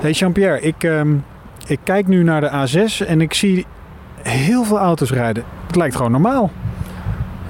[0.00, 1.14] Hey Jean-Pierre, ik, ehm,
[1.66, 3.66] ik kijk nu naar de A6 en ik zie
[4.22, 5.44] heel veel auto's rijden.
[5.66, 6.50] Het lijkt gewoon normaal.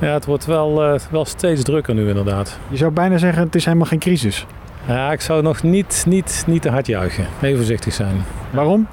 [0.00, 2.58] Ja, het wordt wel, eh, wel steeds drukker nu inderdaad.
[2.68, 4.46] Je zou bijna zeggen, het is helemaal geen crisis.
[4.86, 7.26] Ja, ik zou nog niet, niet, niet te hard juichen.
[7.40, 8.24] Even voorzichtig zijn.
[8.50, 8.86] Waarom?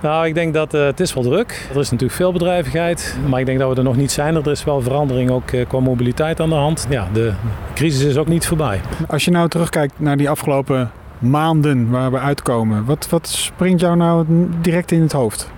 [0.00, 1.68] Nou, ik denk dat eh, het is wel druk.
[1.74, 4.34] Er is natuurlijk veel bedrijvigheid, maar ik denk dat we er nog niet zijn.
[4.34, 6.86] Er is wel verandering ook eh, qua mobiliteit aan de hand.
[6.88, 7.32] Ja, de
[7.74, 8.80] crisis is ook niet voorbij.
[9.08, 10.90] Als je nou terugkijkt naar die afgelopen
[11.24, 14.26] maanden waar we uitkomen, wat, wat springt jou nou
[14.60, 15.52] direct in het hoofd?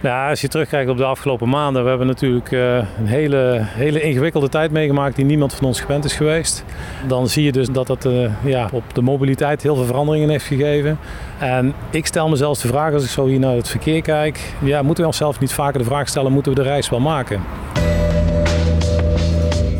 [0.00, 4.00] Ja, als je terugkijkt op de afgelopen maanden, we hebben natuurlijk eh, een hele, hele
[4.00, 6.64] ingewikkelde tijd meegemaakt die niemand van ons gewend is geweest.
[7.08, 10.44] Dan zie je dus dat dat uh, ja, op de mobiliteit heel veel veranderingen heeft
[10.44, 10.98] gegeven.
[11.38, 14.82] En ik stel mezelf de vraag als ik zo hier naar het verkeer kijk, ja,
[14.82, 17.40] moeten we onszelf niet vaker de vraag stellen, moeten we de reis wel maken?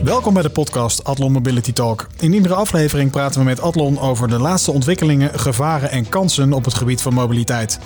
[0.07, 2.07] Welkom bij de podcast Adlon Mobility Talk.
[2.21, 6.65] In iedere aflevering praten we met Adlon over de laatste ontwikkelingen, gevaren en kansen op
[6.65, 7.79] het gebied van mobiliteit.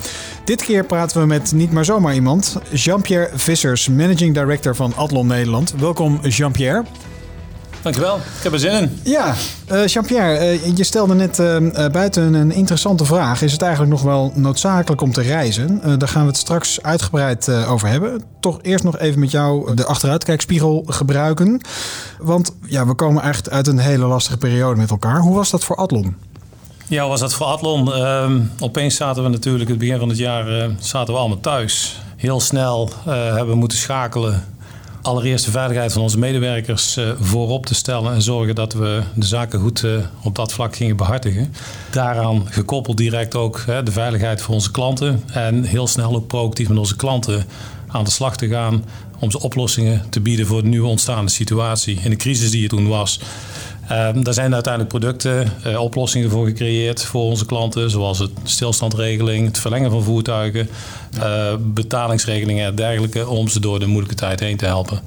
[0.45, 5.27] Dit keer praten we met niet maar zomaar iemand, Jean-Pierre Vissers, Managing Director van Adlon
[5.27, 5.73] Nederland.
[5.77, 6.83] Welkom Jean-Pierre.
[7.81, 8.99] Dankjewel, ik heb er zin in.
[9.03, 9.33] Ja,
[9.71, 13.41] uh, Jean-Pierre, uh, je stelde net uh, buiten een interessante vraag.
[13.41, 15.99] Is het eigenlijk nog wel noodzakelijk om te reizen?
[15.99, 18.23] daar gaan we het straks uitgebreid over hebben.
[18.39, 21.61] Toch eerst nog even met jou de achteruitkijkspiegel gebruiken.
[22.19, 25.19] Want ja, we komen echt uit een hele lastige periode met elkaar.
[25.19, 26.15] Hoe was dat voor Adlon?
[26.87, 27.93] Ja, was dat voor Adlon?
[27.93, 32.01] Ehm, opeens zaten we natuurlijk, het begin van het jaar, zaten we allemaal thuis.
[32.15, 34.43] Heel snel hebben we moeten schakelen
[35.01, 39.25] allereerst de veiligheid van onze medewerkers uh, voorop te stellen en zorgen dat we de
[39.25, 41.53] zaken goed uh, op dat vlak gingen behartigen.
[41.91, 46.77] Daaraan gekoppeld direct ook de veiligheid voor onze klanten en heel snel ook proactief met
[46.77, 47.45] onze klanten
[47.87, 48.83] aan de slag te gaan
[49.19, 51.99] om ze oplossingen te bieden voor de nieuwe ontstaande situatie.
[52.03, 53.19] In de crisis die er toen was,
[53.91, 59.47] Um, daar zijn uiteindelijk producten, uh, oplossingen voor gecreëerd voor onze klanten, zoals het stilstandregeling,
[59.47, 60.69] het verlengen van voertuigen,
[61.17, 65.01] uh, betalingsregelingen en dergelijke, om ze door de moeilijke tijd heen te helpen.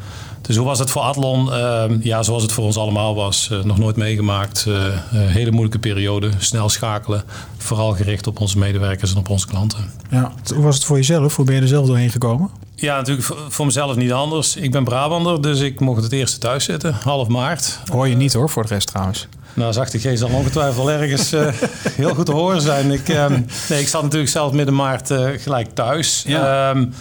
[0.46, 1.46] Dus hoe was het voor Adlon?
[1.46, 3.48] Uh, ja, zoals het voor ons allemaal was.
[3.52, 4.64] Uh, nog nooit meegemaakt.
[4.68, 4.76] Uh,
[5.12, 6.30] hele moeilijke periode.
[6.38, 7.22] Snel schakelen.
[7.56, 9.90] Vooral gericht op onze medewerkers en op onze klanten.
[10.10, 11.36] Ja, hoe was het voor jezelf?
[11.36, 12.50] Hoe ben je er zelf doorheen gekomen?
[12.84, 14.56] Ja, natuurlijk voor mezelf niet anders.
[14.56, 17.78] Ik ben Brabander, dus ik mocht het eerste thuis zitten, half maart.
[17.92, 19.28] Hoor je niet hoor, voor de rest trouwens.
[19.54, 21.48] Nou, zachte G zal ongetwijfeld ergens uh,
[22.02, 22.90] heel goed te horen zijn.
[22.90, 26.24] Ik, um, nee, ik zat natuurlijk zelf midden maart uh, gelijk thuis.
[26.26, 26.70] Ja.
[26.70, 26.94] Um,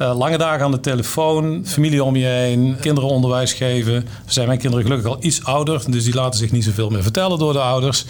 [0.00, 4.08] uh, lange dagen aan de telefoon, familie om je heen, kinderen onderwijs geven.
[4.26, 7.38] Zijn mijn kinderen gelukkig al iets ouder, dus die laten zich niet zoveel meer vertellen
[7.38, 8.04] door de ouders.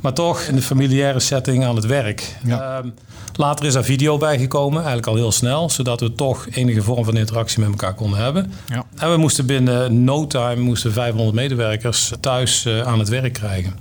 [0.00, 2.36] Maar toch in de familiaire setting aan het werk.
[2.44, 2.78] Ja.
[2.78, 2.94] Um,
[3.40, 7.16] Later is er video bijgekomen, eigenlijk al heel snel, zodat we toch enige vorm van
[7.16, 8.52] interactie met elkaar konden hebben.
[8.66, 8.84] Ja.
[8.96, 13.72] En we moesten binnen no time moesten 500 medewerkers thuis uh, aan het werk krijgen.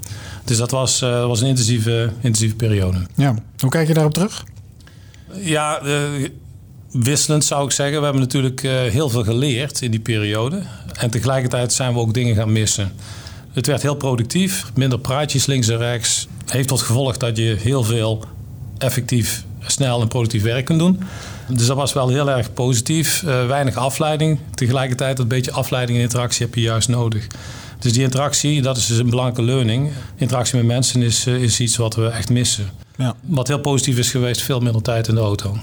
[0.44, 2.97] Dus dat was, uh, was een intensieve, intensieve periode.
[3.16, 3.35] Ja.
[3.59, 4.44] Hoe kijk je daarop terug?
[5.34, 6.29] Ja, uh,
[6.91, 7.97] wisselend zou ik zeggen.
[7.97, 10.62] We hebben natuurlijk heel veel geleerd in die periode.
[11.00, 12.91] En tegelijkertijd zijn we ook dingen gaan missen.
[13.53, 16.27] Het werd heel productief, minder praatjes links en rechts.
[16.45, 18.23] Heeft tot gevolg dat je heel veel
[18.77, 20.99] effectief, snel en productief werk kunt doen.
[21.47, 23.23] Dus dat was wel heel erg positief.
[23.23, 24.39] Uh, weinig afleiding.
[24.55, 27.27] Tegelijkertijd een beetje afleiding en interactie heb je juist nodig.
[27.79, 29.91] Dus die interactie, dat is dus een belangrijke learning.
[30.16, 32.69] Interactie met mensen is, uh, is iets wat we echt missen.
[32.97, 33.16] Ja.
[33.21, 35.57] Wat heel positief is geweest, veel minder tijd in de auto.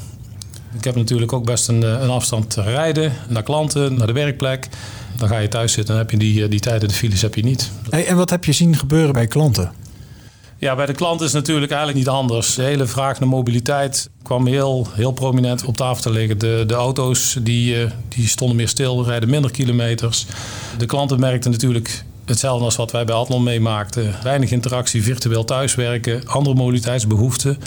[0.79, 4.69] Ik heb natuurlijk ook best een, een afstand te rijden naar klanten, naar de werkplek.
[5.17, 7.35] Dan ga je thuis zitten en heb je die, die tijd in de files heb
[7.35, 7.71] je niet.
[7.91, 9.73] Hey, en wat heb je zien gebeuren bij klanten?
[10.59, 12.55] Ja, bij de klant is het natuurlijk eigenlijk niet anders.
[12.55, 16.39] De hele vraag naar mobiliteit kwam heel, heel prominent op tafel te liggen.
[16.39, 20.27] De, de auto's die, eh, die stonden meer stil, rijden minder kilometers.
[20.79, 24.15] De klanten merkten natuurlijk hetzelfde als wat wij bij Adlon meemaakten.
[24.23, 27.59] Weinig interactie, virtueel thuiswerken, andere mobiliteitsbehoeften.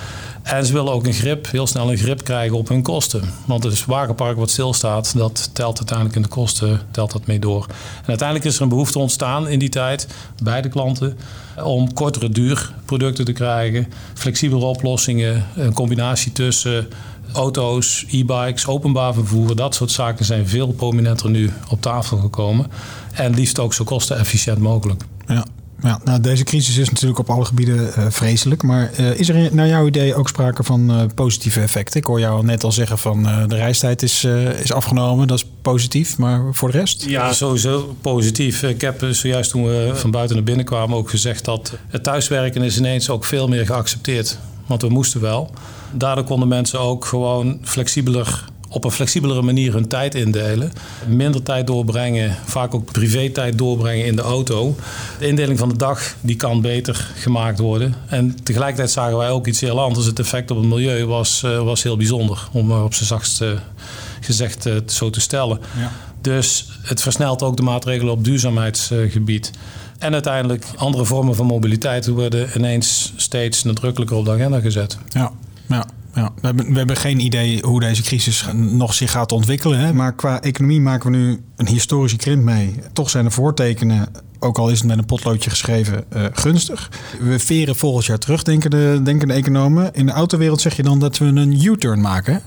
[0.44, 3.34] En ze willen ook een grip, heel snel een grip krijgen op hun kosten.
[3.46, 7.66] Want het wagenpark wat stilstaat, dat telt uiteindelijk in de kosten telt dat mee door.
[8.02, 10.08] En uiteindelijk is er een behoefte ontstaan in die tijd
[10.44, 11.18] bij de klanten
[11.64, 16.88] om kortere duur producten te krijgen, flexibele oplossingen, een combinatie tussen
[17.34, 22.68] auto's, e-bikes, openbaar vervoer, dat soort zaken zijn veel prominenter nu op tafel gekomen.
[23.14, 25.04] En liefst ook zo kostenefficiënt mogelijk.
[25.28, 25.46] Ja.
[25.84, 28.64] Ja, nou, deze crisis is natuurlijk op alle gebieden uh, vreselijk.
[28.64, 32.00] Maar uh, is er naar jouw idee ook sprake van uh, positieve effecten?
[32.00, 34.24] Ik hoor jou net al zeggen van de reistijd is,
[34.64, 35.28] is afgenomen.
[35.28, 37.06] Dat is positief, maar voor de rest?
[37.06, 38.64] Ja, sowieso positief.
[38.64, 42.62] Ik heb zojuist toen we van buiten naar binnen kwamen ook gezegd dat het thuiswerken
[42.62, 44.38] is ineens ook veel meer geaccepteerd.
[44.66, 45.52] Want we moesten wel.
[45.92, 50.72] Daardoor konden mensen ook gewoon flexibeler op een flexibelere manier hun tijd indelen.
[51.08, 54.76] Minder tijd doorbrengen, vaak ook privé-tijd doorbrengen in de auto.
[55.20, 57.96] De indeling van de dag die kan beter gemaakt worden.
[58.08, 60.06] En tegelijkertijd zagen wij ook iets heel anders.
[60.06, 63.50] Het effect op het milieu was, uh, was heel bijzonder, om op zijn zachtst uh,
[64.20, 65.60] gezegd uh, zo te stellen.
[65.78, 65.92] Ja.
[66.22, 69.52] Dus het versnelt ook de maatregelen op duurzaamheidsgebied.
[70.00, 74.98] En uiteindelijk andere vormen van mobiliteit worden ineens steeds nadrukkelijker op de agenda gezet.
[75.10, 75.32] Ja,
[75.68, 75.86] ja.
[76.14, 79.80] Ja, we, hebben, we hebben geen idee hoe deze crisis nog zich gaat ontwikkelen.
[79.80, 79.94] Hè?
[79.94, 82.76] Maar qua economie maken we nu een historische krimp mee.
[82.94, 84.08] Toch zijn de voortekenen,
[84.40, 86.90] ook al is het met een potloodje geschreven, uh, gunstig.
[87.20, 89.94] We veren volgend jaar terug, denken de, denken de economen.
[89.94, 92.42] In de autowereld zeg je dan dat we een U-turn maken.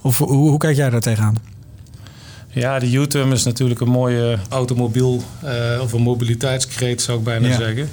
[0.00, 1.36] Of hoe, hoe kijk jij daar tegenaan?
[2.48, 7.48] Ja, de U-turn is natuurlijk een mooie automobiel uh, of een mobiliteitskreet, zou ik bijna
[7.48, 7.56] ja.
[7.56, 7.88] zeggen.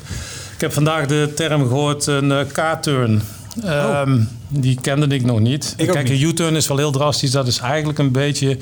[0.54, 3.22] Ik heb vandaag de term gehoord, een uh, K-turn.
[3.64, 4.02] Oh.
[4.08, 5.74] Um, die kende ik nog niet.
[5.78, 6.22] Ik Kijk, niet.
[6.22, 7.32] een U-turn is wel heel drastisch.
[7.32, 8.58] Dat is eigenlijk een beetje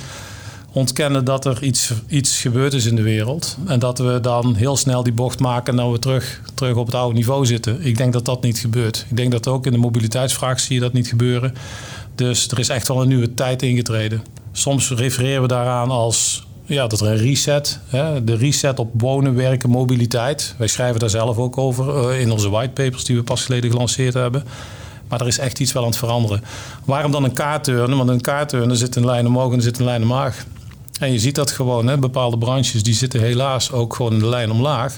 [0.72, 3.58] ontkennen dat er iets, iets gebeurd is in de wereld.
[3.68, 6.96] En dat we dan heel snel die bocht maken en we terug, terug op het
[6.96, 7.86] oude niveau zitten.
[7.86, 9.06] Ik denk dat dat niet gebeurt.
[9.10, 11.54] Ik denk dat ook in de mobiliteitsvraag zie je dat niet gebeuren.
[12.16, 14.24] Dus er is echt wel een nieuwe tijd ingetreden.
[14.52, 19.36] Soms refereren we daaraan als ja, dat er een reset, hè, de reset op wonen,
[19.36, 20.56] werken, mobiliteit.
[20.58, 24.14] Wij schrijven daar zelf ook over uh, in onze whitepapers die we pas geleden gelanceerd
[24.14, 24.44] hebben.
[25.08, 26.44] Maar er is echt iets wel aan het veranderen.
[26.86, 27.98] Waarom dan een kaartturnen?
[27.98, 30.46] Want een kaartturnen zit een lijn omhoog en er zit een lijn omlaag.
[31.00, 34.30] En je ziet dat gewoon, hè, bepaalde branches die zitten helaas ook gewoon in de
[34.30, 34.98] lijn omlaag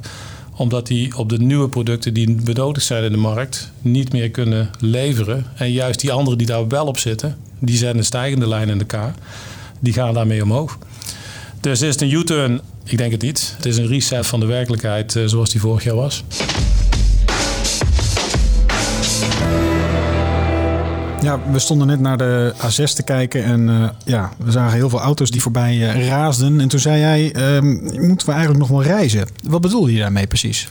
[0.59, 4.69] omdat die op de nieuwe producten die benodigd zijn in de markt niet meer kunnen
[4.79, 5.45] leveren.
[5.55, 8.77] En juist die anderen die daar wel op zitten, die zijn een stijgende lijn in
[8.77, 8.97] de K.
[9.79, 10.77] Die gaan daarmee omhoog.
[11.59, 12.61] Dus is het een U-turn?
[12.83, 13.53] Ik denk het niet.
[13.55, 16.23] Het is een reset van de werkelijkheid uh, zoals die vorig jaar was.
[21.21, 24.89] Ja, we stonden net naar de A6 te kijken en uh, ja, we zagen heel
[24.89, 26.59] veel auto's die voorbij uh, raasden.
[26.59, 27.61] En toen zei jij, uh,
[28.07, 29.27] moeten we eigenlijk nog wel reizen?
[29.43, 30.67] Wat bedoel je daarmee precies?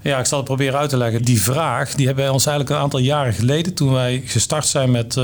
[0.00, 1.22] Ja, ik zal het proberen uit te leggen.
[1.22, 4.90] Die vraag die hebben wij ons eigenlijk een aantal jaren geleden, toen wij gestart zijn
[4.90, 5.20] met,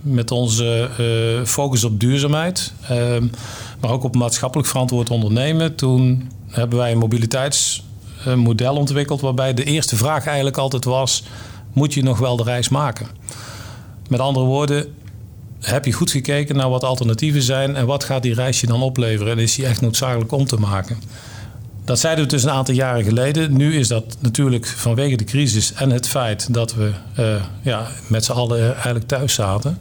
[0.00, 0.88] met onze
[1.44, 3.26] focus op duurzaamheid, ehm,
[3.80, 5.74] maar ook op maatschappelijk verantwoord ondernemen.
[5.74, 11.24] Toen hebben wij een mobiliteitsmodel ontwikkeld waarbij de eerste vraag eigenlijk altijd was,
[11.72, 13.06] moet je nog wel de reis maken?
[14.08, 14.86] Met andere woorden,
[15.60, 18.82] heb je goed gekeken naar wat alternatieven zijn en wat gaat die reis je dan
[18.82, 20.96] opleveren en is die echt noodzakelijk om te maken?
[21.84, 23.56] Dat zeiden we dus een aantal jaren geleden.
[23.56, 28.24] Nu is dat natuurlijk vanwege de crisis en het feit dat we uh, ja, met
[28.24, 29.78] z'n allen eigenlijk thuis zaten.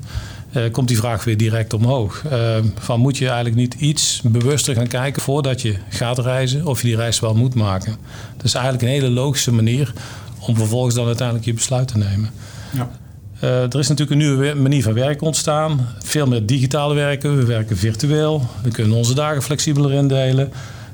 [0.51, 2.23] Uh, komt die vraag weer direct omhoog.
[2.31, 6.81] Uh, van moet je eigenlijk niet iets bewuster gaan kijken voordat je gaat reizen of
[6.81, 7.95] je die reis wel moet maken?
[8.35, 9.94] Dat is eigenlijk een hele logische manier
[10.39, 12.30] om vervolgens dan uiteindelijk je besluit te nemen.
[12.73, 12.89] Ja.
[13.44, 15.88] Uh, er is natuurlijk een nieuwe manier van werken ontstaan.
[16.00, 17.38] Veel meer digitaal werken.
[17.38, 18.50] We werken virtueel.
[18.63, 20.51] We kunnen onze dagen flexibeler indelen.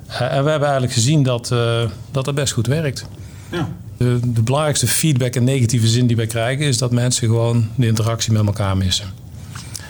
[0.09, 1.81] Uh, en we hebben eigenlijk gezien dat, uh,
[2.11, 3.05] dat dat best goed werkt.
[3.51, 3.69] Ja.
[3.97, 6.65] De, de, belangrijkste feedback in negatieve zin die wij krijgen...
[6.65, 9.05] is dat mensen gewoon de interactie met elkaar missen.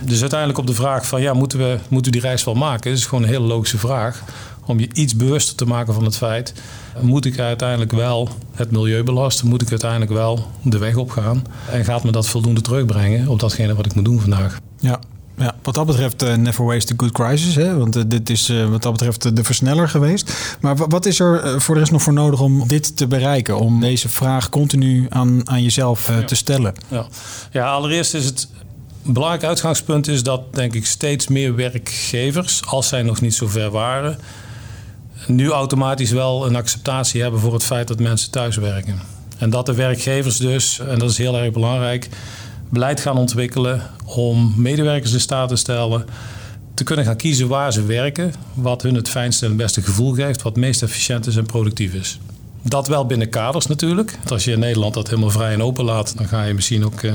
[0.02, 1.22] Dus uiteindelijk op de vraag van...
[1.22, 2.90] ja, moeten we, moeten we die reis wel maken?
[2.92, 4.24] Dat is gewoon een hele logische vraag.
[4.65, 6.54] Om je iets bewuster te maken van het feit...
[7.01, 9.48] moet ik uiteindelijk wel het milieu belasten?
[9.48, 11.44] Moet ik uiteindelijk wel de weg opgaan?
[11.71, 14.60] En gaat me dat voldoende terugbrengen op datgene wat ik moet doen vandaag?
[14.80, 15.00] Ja,
[15.38, 17.56] ja, wat dat betreft uh, never waste a good crisis.
[17.56, 17.77] Hè?
[17.77, 20.57] Want uh, dit is uh, wat dat betreft de versneller geweest.
[20.62, 23.60] Maar wat is er voor de rest nog voor nodig om dit te bereiken?
[23.60, 26.24] Om deze vraag continu aan, aan jezelf ja.
[26.24, 26.74] te stellen?
[26.88, 27.05] Ja.
[27.51, 28.48] ja, allereerst is het
[29.05, 33.48] een belangrijk uitgangspunt is dat denk ik steeds meer werkgevers, als zij nog niet zo
[33.48, 34.20] ver waren,
[35.27, 39.01] nu automatisch wel een acceptatie hebben voor het feit dat mensen thuiswerken.
[39.38, 42.10] En dat de werkgevers dus, en dat is heel erg belangrijk,
[42.70, 46.06] beleid gaan ontwikkelen om medewerkers in staat te stellen
[46.74, 50.13] te kunnen gaan kiezen waar ze werken, wat hun het fijnste en het beste gevoel
[50.13, 52.20] geeft, wat meest efficiënt is en productief is.
[52.62, 54.12] Dat wel binnen kaders natuurlijk.
[54.18, 56.86] Want als je in Nederland dat helemaal vrij en open laat, dan ga je misschien
[56.86, 57.13] ook uh,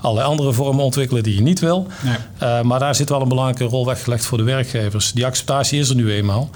[0.00, 1.86] allerlei andere vormen ontwikkelen die je niet wil.
[2.02, 2.16] Nee.
[2.42, 5.12] Uh, maar daar zit wel een belangrijke rol weggelegd voor de werkgevers.
[5.12, 6.50] Die acceptatie is er nu eenmaal.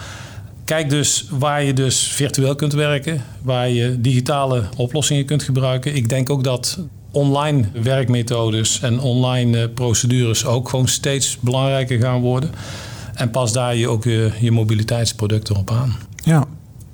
[0.66, 5.94] Kijk dus waar je dus virtueel kunt werken, waar je digitale oplossingen kunt gebruiken.
[5.94, 6.78] Ik denk ook dat
[7.10, 12.50] online werkmethodes en online uh, procedures ook gewoon steeds belangrijker gaan worden.
[13.14, 15.96] En pas daar je ook je, je mobiliteitsproducten op aan.
[16.22, 16.44] Ja,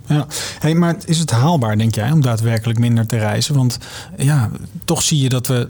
[0.07, 0.27] ja.
[0.59, 3.55] Hey, maar is het haalbaar, denk jij, om daadwerkelijk minder te reizen?
[3.55, 3.79] Want
[4.19, 4.51] ja,
[4.85, 5.69] toch zie je dat we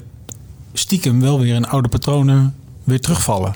[0.73, 2.55] stiekem wel weer in oude patronen
[2.85, 3.55] weer terugvallen.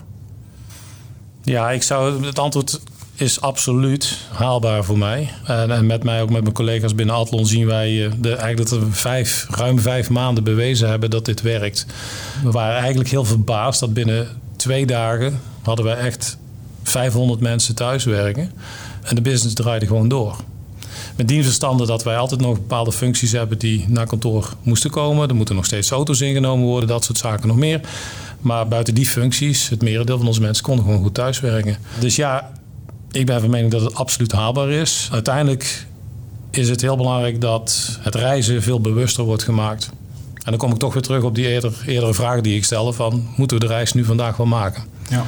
[1.42, 2.80] Ja, ik zou het antwoord
[3.16, 5.30] is absoluut haalbaar voor mij.
[5.44, 8.78] En, en, met mij ook met mijn collega's binnen Atlon zien wij de, eigenlijk dat
[8.78, 11.86] we vijf, ruim vijf maanden bewezen hebben dat dit werkt.
[12.42, 16.38] We waren eigenlijk heel verbaasd dat binnen twee dagen hadden wij echt
[16.82, 18.52] 500 mensen thuiswerken.
[19.02, 20.36] En de business draaide gewoon door.
[21.16, 25.28] Met die verstande dat wij altijd nog bepaalde functies hebben die naar kantoor moesten komen.
[25.28, 27.80] Er moeten nog steeds auto's ingenomen worden, dat soort zaken nog meer.
[28.40, 31.76] Maar buiten die functies, het merendeel van onze mensen konden gewoon goed thuiswerken.
[31.98, 32.50] Dus ja,
[33.16, 35.08] ik ben van mening dat het absoluut haalbaar is.
[35.12, 35.86] Uiteindelijk
[36.50, 39.90] is het heel belangrijk dat het reizen veel bewuster wordt gemaakt.
[40.34, 42.92] En dan kom ik toch weer terug op die eerder, eerdere vraag die ik stelde:
[42.92, 44.82] van moeten we de reis nu vandaag wel maken?
[45.08, 45.24] Ja.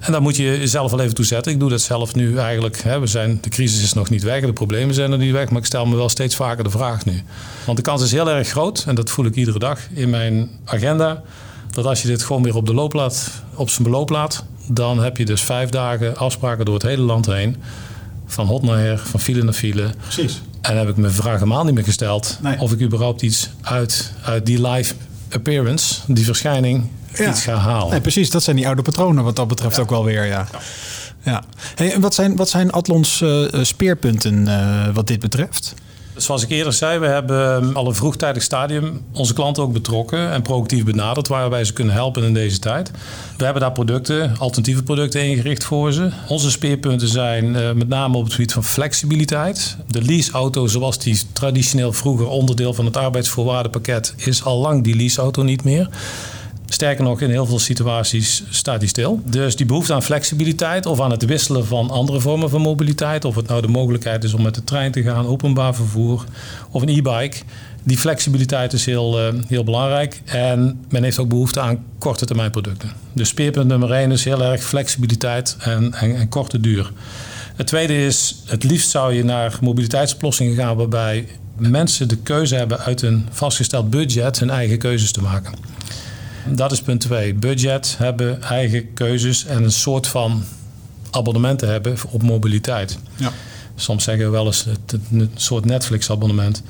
[0.00, 1.52] En daar moet je jezelf wel even toe zetten.
[1.52, 2.82] Ik doe dat zelf nu eigenlijk.
[2.82, 5.50] Hè, we zijn, de crisis is nog niet weg, de problemen zijn er niet weg.
[5.50, 7.22] Maar ik stel me wel steeds vaker de vraag nu.
[7.64, 10.50] Want de kans is heel erg groot, en dat voel ik iedere dag in mijn
[10.64, 11.22] agenda.
[11.70, 15.02] Dat als je dit gewoon weer op de loop laat, op zijn beloop laat, dan
[15.02, 17.56] heb je dus vijf dagen afspraken door het hele land heen.
[18.26, 19.90] Van hot naar her, van file naar file.
[20.02, 20.40] Precies.
[20.60, 24.46] En heb ik me vraag helemaal niet meer gesteld of ik überhaupt iets uit, uit
[24.46, 24.94] die live
[25.30, 26.88] appearance, die verschijning,
[27.28, 27.90] iets ga halen.
[27.90, 30.26] Nee, precies, dat zijn die oude patronen wat dat betreft ook wel weer.
[30.26, 30.46] Ja.
[31.22, 31.42] Ja.
[31.74, 35.74] Hey, en wat zijn, wat zijn Atlons uh, speerpunten uh, wat dit betreft?
[36.22, 40.42] Zoals ik eerder zei, we hebben al een vroegtijdig stadium onze klanten ook betrokken en
[40.42, 42.90] proactief benaderd waarbij ze kunnen helpen in deze tijd.
[43.36, 46.10] We hebben daar producten, alternatieve producten ingericht voor ze.
[46.28, 49.76] Onze speerpunten zijn uh, met name op het gebied van flexibiliteit.
[49.88, 55.42] De leaseauto zoals die traditioneel vroeger onderdeel van het arbeidsvoorwaardenpakket is al lang die leaseauto
[55.42, 55.88] niet meer.
[56.72, 59.20] Sterker nog, in heel veel situaties staat die stil.
[59.24, 63.34] Dus die behoefte aan flexibiliteit of aan het wisselen van andere vormen van mobiliteit, of
[63.34, 66.24] het nou de mogelijkheid is om met de trein te gaan, openbaar vervoer
[66.70, 67.36] of een e-bike,
[67.82, 70.22] die flexibiliteit is heel, uh, heel belangrijk.
[70.24, 72.92] En men heeft ook behoefte aan korte termijn producten.
[73.12, 76.92] Dus speerpunt nummer 1 is heel erg flexibiliteit en, en, en korte duur.
[77.56, 82.78] Het tweede is, het liefst zou je naar mobiliteitsoplossingen gaan waarbij mensen de keuze hebben
[82.78, 85.52] uit een vastgesteld budget hun eigen keuzes te maken.
[86.48, 87.34] Dat is punt twee.
[87.34, 90.44] Budget hebben, eigen keuzes en een soort van
[91.10, 92.98] abonnementen hebben op mobiliteit.
[93.16, 93.32] Ja.
[93.74, 96.62] Soms zeggen we wel eens het, een soort Netflix-abonnement.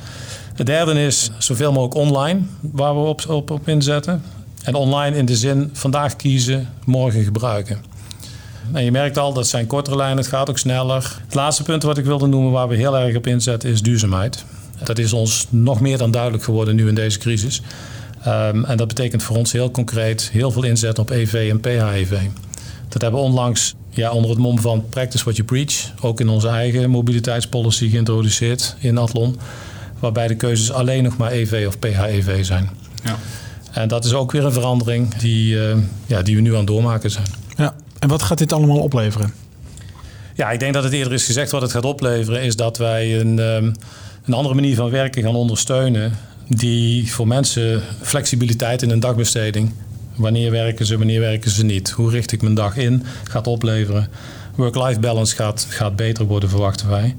[0.54, 4.22] Het derde is zoveel mogelijk online, waar we op, op, op inzetten.
[4.62, 7.78] En online in de zin vandaag kiezen, morgen gebruiken.
[8.72, 11.16] En je merkt al, dat zijn kortere lijnen, het gaat ook sneller.
[11.24, 14.44] Het laatste punt wat ik wilde noemen waar we heel erg op inzetten is duurzaamheid.
[14.84, 17.62] Dat is ons nog meer dan duidelijk geworden nu in deze crisis.
[18.26, 22.18] Um, en dat betekent voor ons heel concreet heel veel inzet op EV en PHEV.
[22.88, 26.28] Dat hebben we onlangs ja, onder het mom van Practice What You Preach ook in
[26.28, 29.38] onze eigen mobiliteitspolicy geïntroduceerd in Atlon.
[29.98, 32.70] Waarbij de keuzes alleen nog maar EV of PHEV zijn.
[33.04, 33.18] Ja.
[33.70, 36.66] En dat is ook weer een verandering die, uh, ja, die we nu aan het
[36.66, 37.26] doormaken zijn.
[37.56, 37.74] Ja.
[37.98, 39.34] En wat gaat dit allemaal opleveren?
[40.34, 43.20] Ja, ik denk dat het eerder is gezegd wat het gaat opleveren, is dat wij
[43.20, 43.74] een, um,
[44.24, 46.12] een andere manier van werken gaan ondersteunen
[46.56, 49.72] die voor mensen flexibiliteit in een dagbesteding.
[50.14, 51.90] Wanneer werken ze, wanneer werken ze niet?
[51.90, 53.02] Hoe richt ik mijn dag in?
[53.24, 54.08] Gaat opleveren.
[54.54, 57.16] Work-life balance gaat, gaat beter worden, verwachten wij.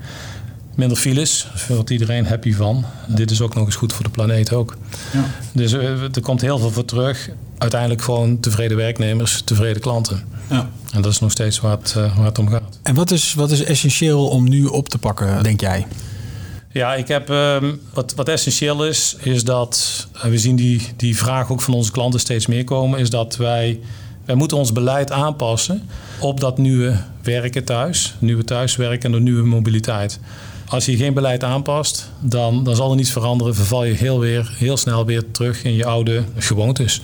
[0.76, 2.86] Minder files, daar wordt iedereen happy van.
[3.08, 4.78] Dit is ook nog eens goed voor de planeet ook.
[5.14, 5.26] Ja.
[5.52, 7.30] Dus eh, er komt heel veel voor terug.
[7.58, 10.24] Uiteindelijk gewoon tevreden werknemers, tevreden klanten.
[10.50, 10.70] Ja.
[10.94, 12.80] En dat is nog steeds waar het, uh, waar het om gaat.
[12.84, 15.88] En wat is, wat is essentieel om nu op te pakken, denk jij?
[16.74, 21.18] Ja, ik heb, um, wat, wat essentieel is, is dat, uh, we zien die, die
[21.18, 23.80] vraag ook van onze klanten steeds meer komen, is dat wij,
[24.26, 29.48] wij moeten ons beleid aanpassen op dat nieuwe werken thuis, nieuwe thuiswerken en de nieuwe
[29.48, 30.20] mobiliteit.
[30.68, 33.56] Als je geen beleid aanpast, dan, dan zal er niets veranderen.
[33.56, 37.02] Verval je heel, weer, heel snel weer terug in je oude gewoontes.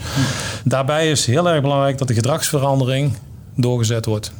[0.64, 3.12] Daarbij is heel erg belangrijk dat de gedragsverandering
[3.54, 4.32] doorgezet wordt.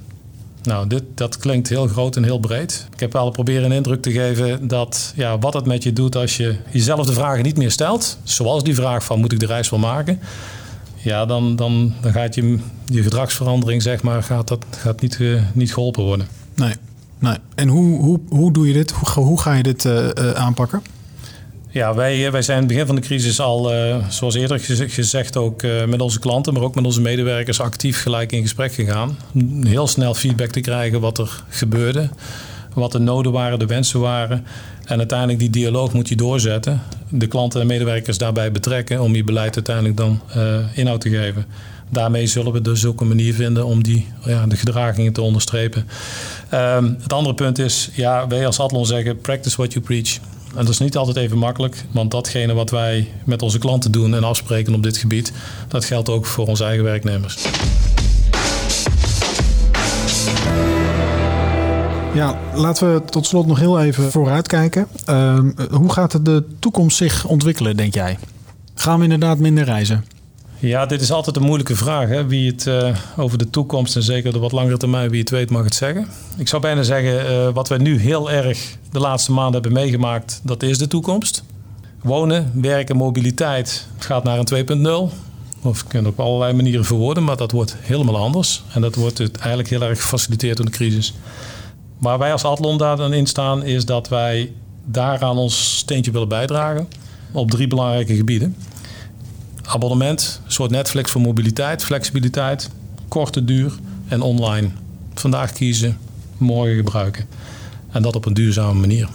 [0.68, 2.86] Nou, dit, dat klinkt heel groot en heel breed.
[2.92, 6.16] Ik heb wel proberen een indruk te geven dat ja, wat het met je doet
[6.16, 8.18] als je jezelf de vragen niet meer stelt.
[8.22, 10.20] Zoals die vraag van moet ik de reis wel maken?
[10.96, 15.42] Ja, dan, dan, dan gaat je, je gedragsverandering, zeg maar, gaat, dat, gaat niet, uh,
[15.52, 16.26] niet geholpen worden.
[16.54, 16.74] Nee,
[17.18, 17.36] nee.
[17.54, 18.90] En hoe, hoe, hoe doe je dit?
[18.90, 20.82] Hoe, hoe ga je dit uh, uh, aanpakken?
[21.78, 24.60] Ja, wij, eh, wij zijn in het begin van de crisis al, uh, zoals eerder
[24.88, 28.72] gezegd, ook uh, met onze klanten, maar ook met onze medewerkers actief gelijk in gesprek
[28.72, 29.18] gegaan.
[29.62, 32.08] Heel snel feedback te krijgen wat er gebeurde,
[32.74, 34.46] wat de noden waren, de wensen waren.
[34.84, 36.82] En uiteindelijk die dialoog moet je doorzetten.
[37.08, 40.20] De klanten en medewerkers daarbij betrekken om je beleid uiteindelijk dan
[40.74, 41.46] inhoud te geven.
[41.90, 45.88] Daarmee zullen we dus ook een manier vinden om die, ja, de gedragingen te onderstrepen.
[46.54, 50.18] Um, het andere punt is, ja, wij als Adlon zeggen, practice what you preach.
[50.58, 54.14] En dat is niet altijd even makkelijk, want datgene wat wij met onze klanten doen
[54.14, 55.32] en afspreken op dit gebied,
[55.68, 57.46] dat geldt ook voor onze eigen werknemers.
[62.14, 64.86] Ja, laten we tot slot nog heel even vooruitkijken.
[65.08, 65.38] Uh,
[65.70, 68.18] hoe gaat de toekomst zich ontwikkelen, denk jij?
[68.74, 70.04] Gaan we inderdaad minder reizen?
[70.60, 72.08] Ja, dit is altijd een moeilijke vraag.
[72.08, 72.26] Hè?
[72.26, 75.50] Wie het uh, over de toekomst en zeker de wat langere termijn, wie het weet,
[75.50, 76.08] mag het zeggen.
[76.36, 80.40] Ik zou bijna zeggen, uh, wat we nu heel erg de laatste maanden hebben meegemaakt,
[80.44, 81.44] dat is de toekomst.
[82.02, 85.14] Wonen, werken, mobiliteit gaat naar een 2.0.
[85.62, 88.62] Of je kunt op allerlei manieren verwoorden, maar dat wordt helemaal anders.
[88.72, 91.14] En dat wordt het eigenlijk heel erg gefaciliteerd door de crisis.
[91.98, 94.52] Waar wij als Adlon daar dan in staan, is dat wij
[94.84, 96.88] daaraan ons steentje willen bijdragen.
[97.32, 98.56] Op drie belangrijke gebieden.
[99.70, 102.70] Abonnement, een soort Netflix voor mobiliteit, flexibiliteit,
[103.08, 103.72] korte duur
[104.08, 104.68] en online.
[105.14, 105.98] Vandaag kiezen,
[106.36, 107.26] morgen gebruiken.
[107.90, 109.08] En dat op een duurzame manier.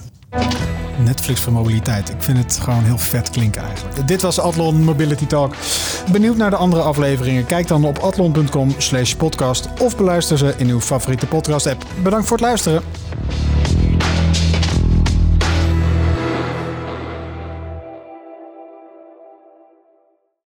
[0.98, 2.10] Netflix voor mobiliteit.
[2.10, 4.08] Ik vind het gewoon heel vet klinken eigenlijk.
[4.08, 5.56] Dit was Adlon Mobility Talk.
[6.12, 7.46] Benieuwd naar de andere afleveringen?
[7.46, 11.86] Kijk dan op adlon.com slash podcast of beluister ze in uw favoriete podcast app.
[12.04, 12.84] Bedankt voor het luisteren.